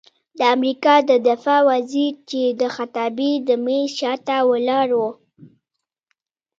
د 0.37 0.39
امریکا 0.55 0.95
د 1.09 1.11
دفاع 1.27 1.61
وزیر 1.69 2.13
چې 2.29 2.41
د 2.61 2.61
خطابې 2.75 3.31
د 3.47 3.49
میز 3.65 3.85
شاته 3.99 4.37
ولاړ 4.51 4.87
و، 4.99 5.01